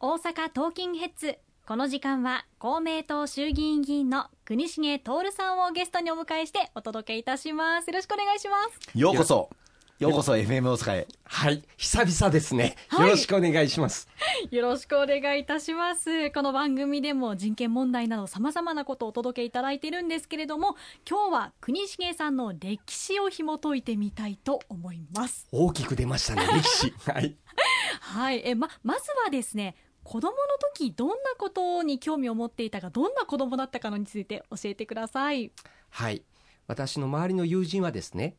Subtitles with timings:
[0.00, 1.38] 大阪トーキンヘッズ。
[1.66, 7.88] この時間は公明党衆議院議員の国重徹さんをゲストにお迎えしてお届けいたします。
[7.88, 8.96] よろしくお願いします。
[8.96, 9.50] ようこそ。
[9.98, 10.34] ようこそ。
[10.34, 11.08] FM 大阪へ。
[11.24, 12.76] はい、久々ですね。
[12.86, 13.06] はい。
[13.06, 14.08] よろしくお願いします。
[14.52, 16.30] よろしくお願いいたします。
[16.30, 20.76] この番組でも人権問題など様々なことをお届けいただいているんですけれども
[21.10, 25.48] 今日は国重さんの歴史を紐解いてみたいと思います。
[25.50, 26.94] 大きく出ましたね、歴史。
[27.10, 27.36] はい。
[28.00, 28.42] はい。
[28.44, 29.74] えままずはですね
[30.04, 30.36] 子供の
[30.74, 35.52] 時どんなことに興味を持っていたかどんな子供だったかのについて教えてください
[35.90, 36.22] はい。
[36.66, 38.36] 私の周りの友人はですね、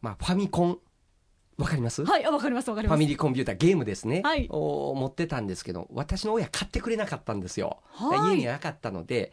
[0.00, 0.78] まあ、ファミコン、
[1.56, 2.04] わかります？
[2.04, 4.22] はいあわかりますわかりますファミリーコンピューター、ゲームですね。
[4.24, 7.82] はいを持ってたんですけど、私の親買ってくれなかったんですよ。
[7.92, 9.32] はい家になかったので、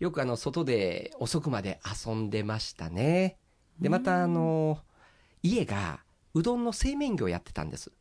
[0.00, 3.38] よくあの、外で遅くまで遊んでましたね。
[3.80, 4.78] で、またあの、
[5.42, 6.00] 家が、
[6.34, 7.92] うどんの製麺業をやってたんです。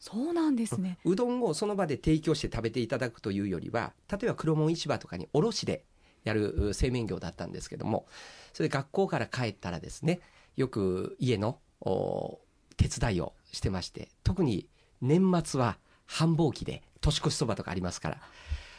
[0.00, 0.98] そうなんですね。
[1.04, 5.84] うどんをその場で提供して食べていただくというよりは例えば黒門市場とかに卸で
[6.24, 8.06] やるう製麺業だったんですけども
[8.52, 10.20] それで学校から帰ったらですね
[10.56, 12.40] よく家のお
[12.76, 14.66] 手伝いをしてまして特に
[15.02, 18.18] 年末は繁忙期で年越しそばとかありますから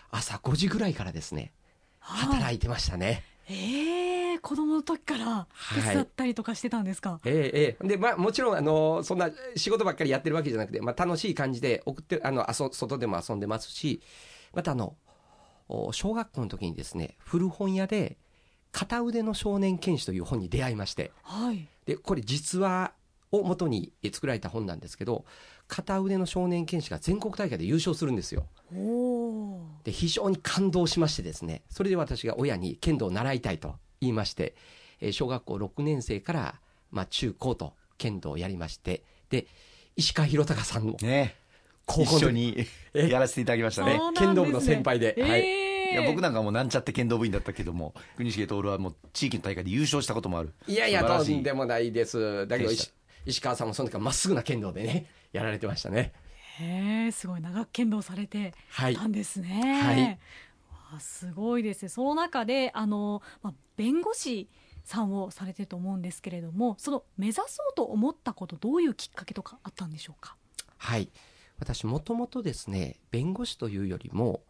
[0.09, 1.53] 朝5時ぐらいからですね
[1.99, 3.23] 働いてましたね。
[3.47, 3.90] ええ
[4.41, 14.01] 子供の時から手伝ったりとかしてたんですか、ええええ、でまあもちろんあのそんな仕事ばっかりやってるわけじゃなくて、まあ、楽しい感じで送ってあの遊外でも遊んでますし
[14.53, 14.95] またあの
[15.69, 18.17] お小学校の時にですね古本屋で
[18.71, 21.11] 「片腕の少年剣士」という本に出会いまして。
[21.23, 21.67] はい。
[21.85, 22.93] でこれ実話
[23.31, 25.25] を元にえ作られた本なんですけど
[25.67, 28.45] 片腕の少年剣士が全国大会で優勝するんですよ。
[28.75, 34.55] おおで非常に感動しましてですねそれで私が親に剣道を習いたいと言いまして、
[34.99, 36.55] えー小学校6年生から、
[36.91, 39.47] まあ、中高と剣道をやりましてで
[39.95, 41.35] 石川博隆さんのね。
[41.85, 43.93] 高校一緒に えやらせていただきましたね。
[43.93, 43.99] ね。
[44.17, 50.53] 剣道部の先輩で、はい、ええいや僕なんかもうなんちゃって剣道部員だったけども国重徹はもう地域の大会で優勝したこともある。
[50.67, 52.47] いやいやとんでもないです。
[52.47, 52.91] だけど石
[53.25, 56.13] 石川さんもその時はまっすぐな剣道でねやられてましたね。
[56.59, 59.81] へえすごい長く剣道されてはいたんですね。
[59.83, 60.01] はい。
[60.03, 60.17] わ
[60.95, 61.89] あすごいですね。
[61.89, 64.49] その中であの、まあ、弁護士
[64.83, 70.35] さんをされてると思うんですけれども、その目指そうと思ったことどういうきっかけとかあったんでしょうか？
[70.77, 71.09] はい
[71.59, 74.41] 私もともとですね弁護士というよりも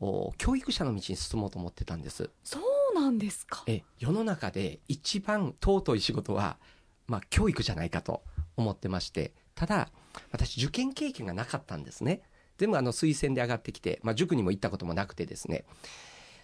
[0.00, 3.62] お教育者の道に進もうと思ってたんですそうなんですか。
[3.68, 6.58] え世の中で一番尊い仕事は、
[7.06, 8.24] まあ、教育じゃないかと
[8.56, 9.88] 思ってましてただ
[10.32, 12.22] 私受験経験がなかったんですね
[12.62, 15.64] 全部あの推薦で上がってきて、まあ、塾にも行ったこともなくてですね。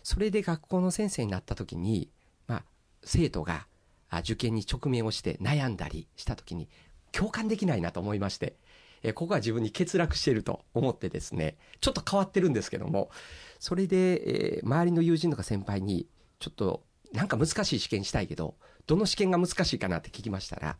[0.02, 2.10] それで学校の先生になった時に、
[2.48, 2.64] まあ、
[3.04, 3.68] 生徒が
[4.22, 6.68] 受験に直面をして悩んだりした時に
[7.12, 8.56] 共感できないなと思いまして
[9.04, 13.10] えここは自分に欠落していると思ってですねちょっと変わってるんですけども
[13.60, 16.06] それで、えー周りの友人とか先輩に
[16.40, 18.54] ちょっとなんか難しい試験したいけど
[18.86, 20.78] どの試験が難しいかなって聞きましたら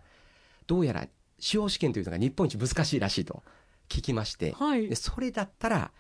[0.66, 1.06] どうやら
[1.38, 3.43] 司法試験というのが日本一難しいらしいと。
[3.88, 4.88] 聞きまして、はい。
[4.88, 4.94] で。
[4.94, 5.91] それだったら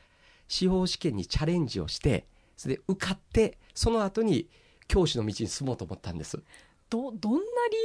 [0.48, 2.26] 司法試験にチャレンジをして
[2.56, 4.48] それで受かってその後に
[4.88, 6.42] 教師の道に進もうと思ったんです。
[6.90, 7.76] どどんな理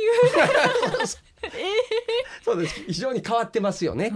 [2.41, 2.83] そうです。
[2.87, 4.11] 非常に変わってますよね。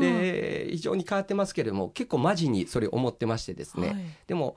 [0.00, 3.96] で非常に変わってますけれども結構マジにそれ思ってましてですね、はい。
[4.26, 4.56] でも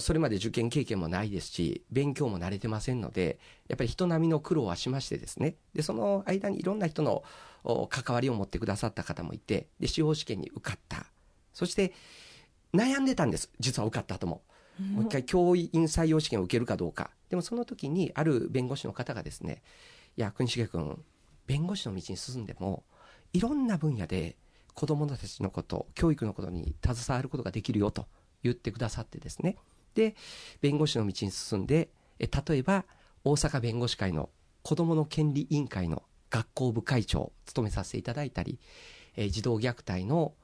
[0.00, 3.38] それまで受験経験もないですし勉強も慣れてませんので
[3.68, 5.56] やっぱり人並みの苦労はしましてですね。
[5.74, 7.22] でその間にいろんな人の
[7.64, 11.06] お関わりを持ってくださった方もいてで司法試験に受かった。
[11.52, 11.92] そして
[12.74, 14.42] 悩んでたんです実は受かった後も。
[14.78, 17.10] もう一回教員採用試験を受けるかどうか。
[17.30, 19.62] でもその時にある弁護士の方がですね
[20.16, 21.02] いや国重君
[21.46, 22.84] 弁護士の道に進んでも
[23.32, 24.36] いろんな分野で
[24.74, 28.06] 子どもたちのこと教育のことに携わることができるよと
[28.46, 29.56] 言ってくださってですね。
[29.94, 30.14] で
[30.60, 32.84] 弁護士の道に進んでえ例えば
[33.24, 34.28] 大阪弁護士会の
[34.62, 38.58] 子どもの権利委員会の学校部会長を務めさせていただいたり、
[39.16, 40.34] え児童虐待の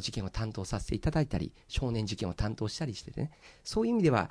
[0.00, 3.30] 事件を担当させていただいたり少年事件を担当したりしてね。
[3.64, 4.30] そういう意味では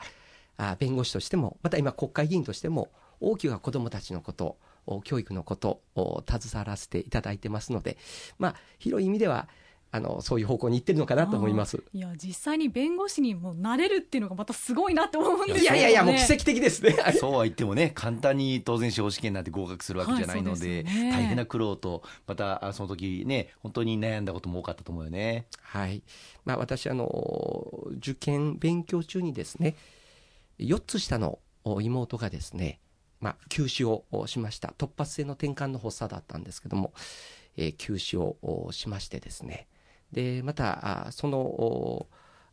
[0.57, 2.89] あ弁護士としてもまた今国会議員としても
[3.19, 4.57] 大きくは子どもたちのこと
[5.03, 7.97] 教育のことを携わらせていただいてますので、
[8.39, 9.47] まあ、広い意味では
[9.93, 11.83] あのそういう方向に行ってるのかなと思います。
[11.93, 15.61] いや実際に弁護士にもなれるっていうのがまたすごいなって思うんですよね。
[15.61, 16.91] いやいやいやもう奇跡的ですね。
[16.93, 26.03] は いそうは言ってもね簡単に当然司法試験なんて合格するわけじゃないのはいで,、ね大変な苦労とまたあその時ね本当に悩んだことも多かったと思うよねはい。
[26.45, 29.75] まあ私あの受験勉強中にですね、
[30.59, 32.79] 4つ下のお妹がですね、
[33.19, 34.73] まあ休止をおしました。
[34.77, 36.93] 突発性の転換の発作だったんですけども、
[37.57, 39.67] えー休止をおしましてですね。
[40.11, 42.07] で、またあその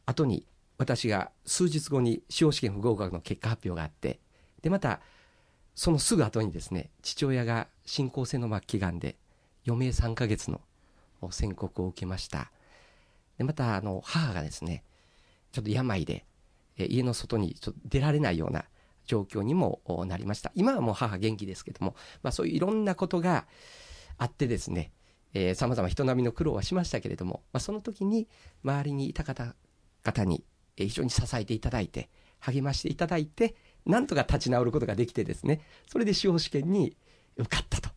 [0.07, 0.47] 後に
[0.79, 4.21] 私が数日後に司法試験不合格の結果発表があって
[4.63, 5.01] でまた
[5.75, 9.17] そのすぐ後にですね父親が進行性の末期がんで
[9.67, 10.61] 余命3ヶ月の
[11.31, 12.51] 宣告を受けました。
[13.37, 14.83] でまたあの母がですね
[15.53, 16.25] ちょっと病で
[16.77, 18.65] 家の外にちょっと出られないような
[19.07, 20.53] 状況にもなりました。
[20.55, 23.47] 今はもう母元気ですけども、まあ、そういういろんなことが
[24.17, 24.93] あってですね
[25.55, 28.29] さまざま人並みの苦労はしましたけれども、まあ、その時に
[28.65, 30.45] 周りにいた方々に
[30.77, 32.09] 非常に支えていただいて
[32.41, 33.55] 励ましていただいて
[33.85, 35.61] なんとか立ち直ることができてですね
[35.91, 36.97] それで司法試験に
[37.37, 37.91] 受かったと。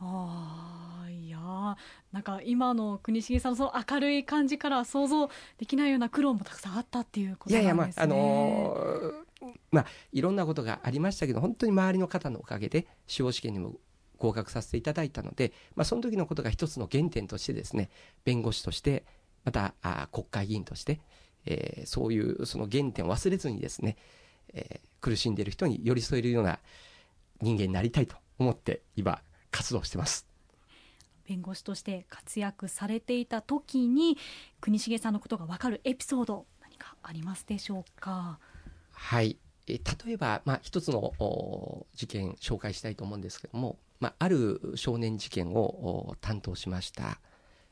[0.00, 1.38] あいや
[2.12, 7.62] なんか今の国重さんのその明るい感じから想像できないような苦労もたくさんあったっていうことなんですね。
[7.62, 13.74] いやいやまああのー、まあいろんなことがありましたけど本当に周りの方のおかげで司法試験にも
[14.24, 17.90] 合格させていただいたので、まあ、その時のことが一つの原点としてですね
[18.24, 19.04] 弁護士として
[19.44, 21.00] またあ国会議員として、
[21.44, 23.96] えー、そういうその原点を忘れずにですね、
[24.54, 26.58] えー、苦しんでいる人に寄り添えるような
[27.42, 30.26] 人間になりたいと思って今活動してます。
[31.26, 34.16] 弁護士として活躍されていた時に
[34.60, 38.38] 国重さんのことが分かるエピソード何かありますでしょうか？
[38.92, 39.78] はい例
[40.08, 41.14] えば、まあ、一つの
[41.94, 47.22] 事件紹介したいと思うんですけども、まあ、ある少年事件を担当しました。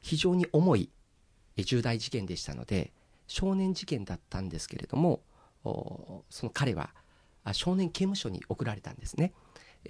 [0.00, 0.88] 非常に重い
[1.58, 2.90] 重大事件でしたので
[3.26, 5.20] 少年事件だったんですけれども
[5.62, 6.94] その彼は
[7.52, 9.34] 少年刑務所に送られたんですね。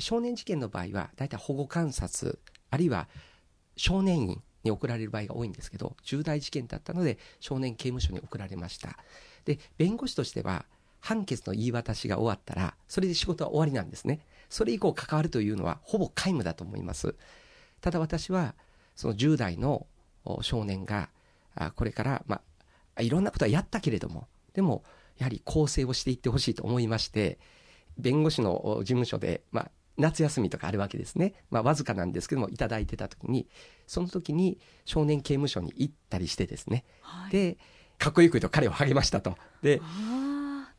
[0.00, 2.40] 少年事件の場合は大体保護観察
[2.70, 3.06] あるいは
[3.76, 8.98] 少年院に送られる場合が多いんですけど重大事件だったので少年刑務所に送られました。
[9.44, 10.64] で弁護士としては
[11.02, 17.14] 判決の言い渡しが終わったらそれで仕事は終わりなんですねそれ以降関わるというのはほぼ皆無だと思います
[17.80, 18.54] ただ私は
[18.94, 19.86] その10代の
[20.40, 21.10] 少年が
[21.74, 22.40] これからま
[22.94, 24.84] あいろんなことはやったけれどもでも
[25.18, 27.38] やはり更生をしていってほしいと思いまして
[27.98, 31.34] 弁護士の事務所で、まあ、夏休みとかあるわけですね。
[31.50, 33.46] まあ、わずかなんですけども、いただいてた時に、
[33.86, 36.84] その時に少年刑務所に行ったりしてですね。
[37.00, 37.58] はい、で、
[37.98, 39.36] かっこよく言うと彼を励ましたと。
[39.62, 39.80] で、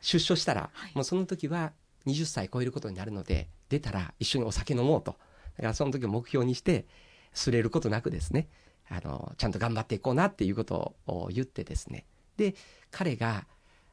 [0.03, 1.71] 出所したら、はい、もうその時は
[2.05, 5.15] 20歳超えることになるので、出たら一緒にお酒飲もうと。
[5.55, 6.85] だからその時を目標にして、
[7.33, 8.47] すれることなくですね、
[8.89, 12.05] あの、ちゃんと頑張っていこうなっていうことを言ってですね。
[12.38, 12.53] で、
[12.91, 13.47] 彼が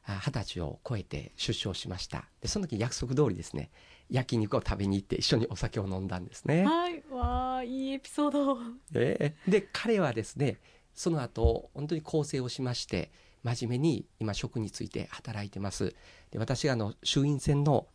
[0.05, 2.25] 二十歳を超えて出所しました。
[2.41, 3.71] で、その時約束通りですね、
[4.09, 6.65] 焼肉を食べに行って一緒にお酒を飲んだんですね。
[6.65, 8.57] はい、わあ、いいエピソード。
[8.93, 10.59] えー、で、彼はですね、
[10.93, 13.11] その後、本当に更生をしまして、
[13.43, 15.95] 真面目に今職について働いてます。
[16.31, 17.87] で、私があの、衆院選の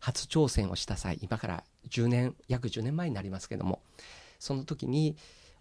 [0.00, 3.80] 初挑戦をした際、今から10年、約10年前になりますけども、
[4.38, 5.16] その時に、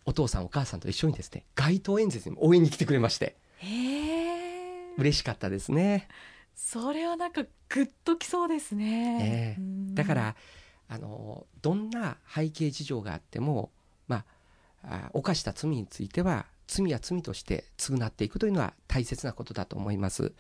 [0.06, 3.36] お父さんお母さんと一緒にですね、街頭演説に応援に来てくれまして。
[3.58, 6.08] へ嬉しかったですね。
[6.56, 9.56] それはなんかグッときそうですね。
[9.60, 10.36] えー、だから
[10.90, 13.70] あのどんな背景事情があっても、
[14.08, 14.24] ま
[14.84, 20.34] あ、犯した罪については罪は罪として償っていくというのは大切なことだと思います。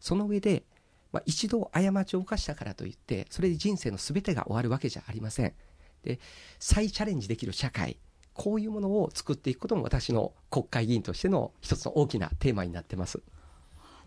[0.00, 0.64] その上で、
[1.12, 5.54] まあ、一度過ちを犯したからといってそれで人生の全てが終わるわけじゃありません。
[6.02, 6.18] で
[6.58, 7.98] 再チャレンジできる社会
[8.34, 13.22] こういうものを作っていくことも私の国会議員としての一つの大きなテーマになってます。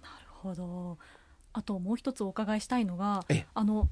[0.01, 0.97] なるほど
[1.53, 3.90] あともう一つお伺いしたいのがあの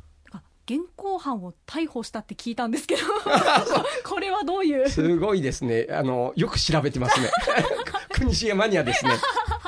[0.68, 3.02] 現行犯を逮捕したって聞いたんですけど
[4.04, 4.90] これはどういう？
[4.90, 7.30] すごいですねあのよく調べてますね
[8.26, 9.12] 国重マニアですね。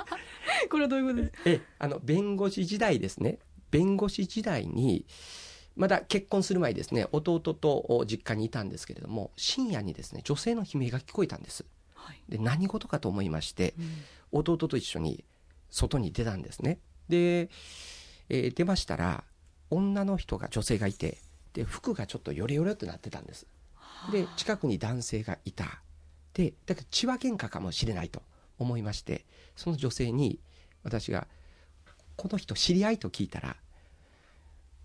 [0.70, 1.22] これはどういうこと？
[1.22, 3.40] ですえあの弁護士時代ですね。
[3.72, 5.06] 弁護士時代に
[5.76, 13.76] まだ結婚する前ですね弟と実家にいたんですけれども深夜にですね女性の悲鳴が聞こえたんです、はい、で何事かと思いまして、
[14.32, 15.24] うん、弟と一緒に
[15.70, 16.80] 外に出たんですね。
[17.10, 17.50] で、
[18.30, 19.24] えー、出ましたら
[19.70, 21.18] 女の人が女性がいて
[21.54, 23.46] で服がちょっとヨレヨレとなってたんです。
[24.12, 25.82] で近くに男性がいた。
[26.34, 28.22] でだから血は喧嘩かもしれないと
[28.60, 30.40] 思いましてその女性に
[30.84, 31.28] 私が
[32.16, 33.58] 「この人知り合い?」と聞いたら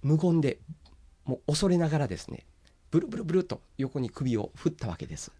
[0.02, 0.58] 無言で
[1.24, 2.44] もう恐れながらですね
[2.90, 5.32] ブルブルブルと横に首を振ったわけです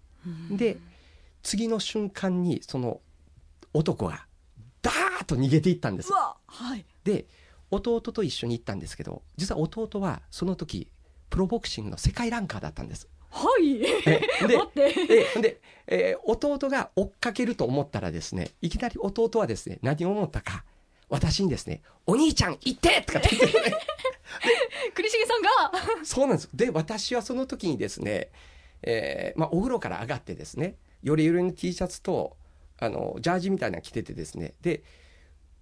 [0.51, 0.79] で
[1.43, 3.01] 次の瞬間にその
[3.75, 4.27] 男が
[4.81, 6.12] ダーッと逃げていったんです。
[6.47, 7.27] はい、で
[7.71, 10.89] 弟と一緒に行ったんですけど実は弟はその時
[11.31, 13.09] プロボクシングの世界ランカーだったんです。
[13.33, 14.21] はい で
[14.75, 20.65] でで、えー、弟が追っかけると思ったらですねいきなり弟はですね何を思ったか
[21.09, 23.77] 私にですね「お兄ちゃん行って!」とかって言って、ね、
[24.95, 28.29] 栗重さんがそうなんですで私はその時にですね、
[28.83, 32.37] えーまあ、お風呂から上がってですねよりよりの T シャツと
[32.79, 34.83] あのジャージみたいなの着ててですねで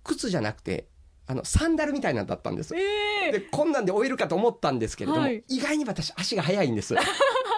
[0.04, 0.86] 靴じゃなくて、
[1.26, 2.74] あの、サンダルみたいなのだったんです。
[2.74, 6.94] ええで、こんなんで終えるかと思ったんですけれども、はい意外に私足が速いんです。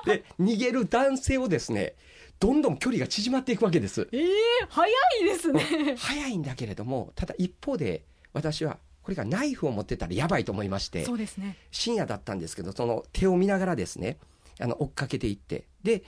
[0.05, 1.95] で、逃げる男性をですね、
[2.41, 4.09] どんどん距離が縮まっていくわけです。
[4.13, 4.31] ええ
[4.69, 4.89] 早
[5.21, 5.97] いですね。
[5.97, 11.57] 速いんだけれども、ただ一方で、私は、これがナイフを持ってたらやばいと思いましてそ、うですね。
[11.71, 14.19] 深夜だったんですけど、その手を見ながらですね、
[14.61, 16.03] あの、追っかけていって、で、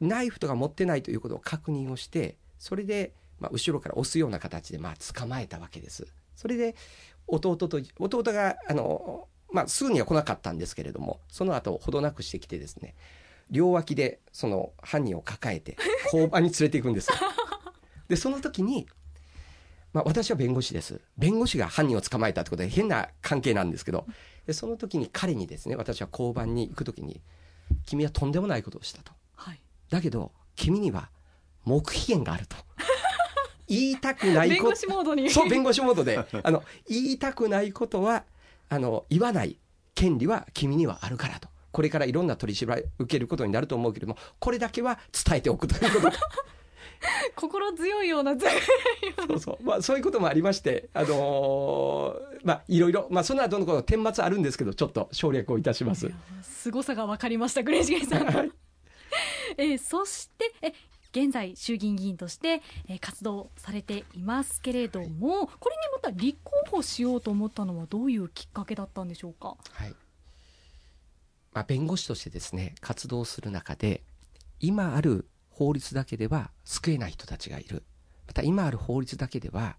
[0.00, 6.06] ナイフとか持ってないということを確認をして、それで、まあ、後ろから押すような形で、まあ、捕まえたわけです。
[6.36, 6.74] それで、
[7.26, 12.94] 弟と、弟が、あの、まあ、すぐには来なかったんですけれども、その後、ほどなくしてきてですね、
[13.50, 15.76] 両脇で、その、犯人を抱えて、
[16.12, 17.14] 交番に連れて行くんですよ。
[18.08, 18.86] で、その時に、
[19.92, 21.00] まあ、私は弁護士です。
[21.16, 24.06] 弁護士が犯人を捕まえたってことで変な関係なんですけど、
[24.46, 27.22] でその時に彼にですね、私は交番に行く時に、
[27.86, 29.12] 君はとんでもないことをしたと。
[29.36, 29.60] はい。
[29.90, 31.10] だけど、君には
[31.64, 32.56] 黙秘権があると。
[33.66, 34.76] 言いたくない弁護こと。
[34.80, 35.30] 士モードに。
[35.30, 38.24] そう、弁護士モードで、あの、言いたくないことは、
[38.68, 39.58] あの、言わない
[39.94, 41.48] 権利は君にはあるからと。
[41.74, 46.16] これからいろんな取り調べ受けることになると思うけれども、これだけは伝えておくということで。
[47.36, 48.46] 心強いようなず
[49.28, 49.64] そうそう。
[49.64, 56.10] まあ、そういうこともありまして、あのーまあ、いろいろ、まあ、その後のこの顛末あるんですけど、ちょっと省略をいたします。
[56.42, 58.26] 凄さが分かりましたグレーシゲさん、
[59.58, 60.72] えーそしてえ
[61.12, 69.56] 現在衆議院議員として、えー活動されていますけれども、これにまた立候補しようと思ったのはどういうきっかけだったんでしょうか？
[69.72, 69.94] はい。
[71.54, 74.02] まあ、弁護士としてですね、活動する中で、
[74.60, 77.84] 今ある法律だけでは救えない人たちがいる。
[78.26, 79.76] また今ある法律だけでは、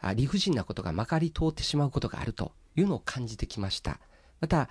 [0.00, 4.00] あ理不尽なことがまかり通ってしまうことがあるというのを感じてきました。
[4.40, 4.68] また、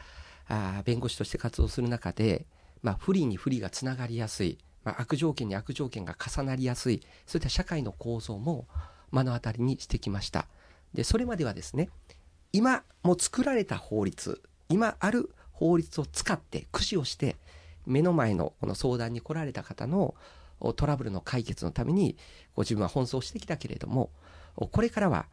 [0.50, 2.46] あ弁護士として活動する中で、
[2.81, 8.67] まあ、不利に不利がつながりやすい、まあ、悪条件に悪条件が重なりやすい、そういった社会の構造も
[9.12, 10.48] 目の当たりにしてきました。
[10.93, 11.89] で、それまではですね、
[12.51, 17.36] 今も作られた法律、今ある法律を使って、駆使をして、
[17.88, 20.14] 目の前のこの相談に来られた方の
[20.76, 22.16] トラブルの解決のために、
[22.56, 24.12] ご自分は奔走してきたけれども、
[24.56, 25.26] これからは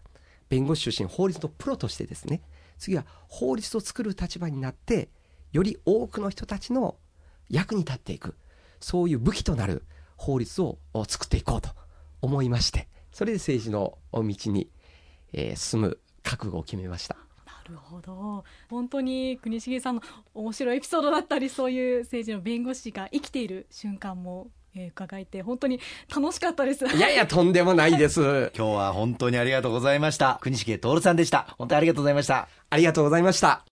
[0.48, 2.40] 弁護士出身、法律のプロとしてですね、
[2.78, 5.10] 次は法律を作る立場になって、
[5.52, 6.96] より多くの人たちの
[7.50, 8.34] 役に立っていく、
[8.80, 9.84] そういう武器となる
[10.16, 11.68] 法律を作っていこうと
[12.22, 14.70] 思いまして、それで政治の道に、
[15.34, 17.23] え進む覚悟を決めました。
[17.64, 20.02] なるほど本当に国重さんの
[20.34, 25.80] 面白いエピソードだったりそういう政治の弁護士が生きている瞬間も、えー伺えて本当に
[26.14, 26.84] 楽しかったです。
[26.84, 28.50] いやいや、とんでもないです。
[28.56, 30.38] 今日は本当にありがとうございました。
[30.40, 31.54] 国重徹さんでした。
[31.58, 32.48] 本当にありがとうございました。
[32.70, 33.73] ありがとうございました。